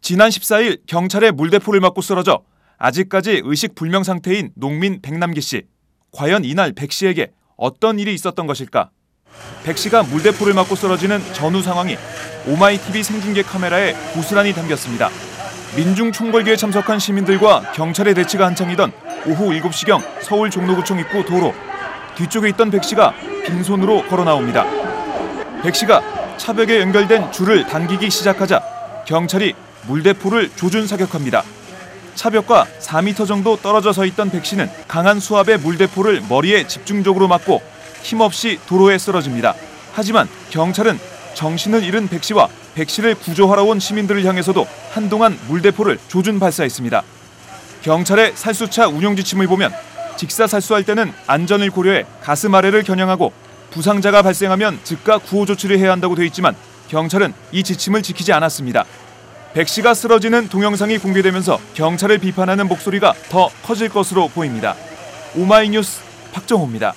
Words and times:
지난 0.00 0.30
14일 0.30 0.80
경찰의 0.86 1.32
물대포를 1.32 1.80
맞고 1.80 2.00
쓰러져 2.02 2.42
아직까지 2.78 3.42
의식 3.44 3.74
불명 3.74 4.02
상태인 4.02 4.50
농민 4.54 5.00
백남기 5.02 5.40
씨. 5.40 5.62
과연 6.12 6.44
이날 6.44 6.72
백 6.72 6.90
씨에게 6.90 7.30
어떤 7.56 7.98
일이 7.98 8.14
있었던 8.14 8.46
것일까? 8.46 8.90
백 9.62 9.76
씨가 9.76 10.02
물대포를 10.04 10.54
맞고 10.54 10.74
쓰러지는 10.74 11.20
전후 11.34 11.62
상황이 11.62 11.96
오마이TV 12.46 13.02
생중계 13.02 13.42
카메라에 13.42 13.92
고스란히 14.14 14.52
담겼습니다. 14.54 15.10
민중 15.76 16.10
총궐기에 16.10 16.56
참석한 16.56 16.98
시민들과 16.98 17.72
경찰의 17.72 18.14
대치가 18.14 18.46
한창이던 18.46 18.92
오후 19.26 19.50
7시경 19.50 20.02
서울 20.22 20.50
종로구청 20.50 20.98
입구 20.98 21.24
도로 21.24 21.54
뒤쪽에 22.16 22.48
있던 22.48 22.70
백 22.70 22.82
씨가 22.82 23.14
빈손으로 23.46 24.06
걸어 24.08 24.24
나옵니다. 24.24 24.64
백 25.62 25.74
씨가 25.74 26.38
차벽에 26.38 26.80
연결된 26.80 27.30
줄을 27.30 27.66
당기기 27.66 28.10
시작하자 28.10 29.04
경찰이 29.06 29.54
물대포를 29.86 30.50
조준 30.56 30.86
사격합니다. 30.86 31.42
차벽과 32.14 32.66
4m 32.80 33.26
정도 33.26 33.56
떨어져 33.56 33.92
서 33.92 34.04
있던 34.04 34.30
백 34.30 34.44
씨는 34.44 34.68
강한 34.86 35.20
수압의 35.20 35.58
물대포를 35.58 36.22
머리에 36.28 36.66
집중적으로 36.66 37.28
맞고 37.28 37.62
힘없이 38.02 38.58
도로에 38.66 38.98
쓰러집니다. 38.98 39.54
하지만 39.92 40.28
경찰은 40.50 40.98
정신을 41.34 41.84
잃은 41.84 42.08
백 42.08 42.24
씨와 42.24 42.48
백 42.74 42.90
씨를 42.90 43.14
구조하러 43.14 43.64
온 43.64 43.78
시민들을 43.78 44.24
향해서도 44.24 44.66
한동안 44.90 45.38
물대포를 45.48 45.98
조준 46.08 46.38
발사했습니다. 46.38 47.02
경찰의 47.82 48.32
살수차 48.34 48.88
운영 48.88 49.16
지침을 49.16 49.46
보면 49.46 49.72
직사 50.16 50.46
살수할 50.46 50.84
때는 50.84 51.12
안전을 51.26 51.70
고려해 51.70 52.04
가슴 52.22 52.54
아래를 52.54 52.82
겨냥하고 52.82 53.32
부상자가 53.70 54.22
발생하면 54.22 54.80
즉각 54.84 55.24
구호 55.24 55.46
조치를 55.46 55.78
해야 55.78 55.92
한다고 55.92 56.14
돼 56.14 56.26
있지만 56.26 56.54
경찰은 56.88 57.32
이 57.52 57.62
지침을 57.62 58.02
지키지 58.02 58.32
않았습니다. 58.32 58.84
백 59.52 59.66
씨가 59.66 59.94
쓰러지는 59.94 60.48
동영상이 60.48 60.98
공개되면서 60.98 61.58
경찰을 61.74 62.18
비판하는 62.18 62.68
목소리가 62.68 63.14
더 63.30 63.48
커질 63.64 63.88
것으로 63.88 64.28
보입니다. 64.28 64.76
오마이뉴스 65.36 66.02
박정호입니다. 66.32 66.94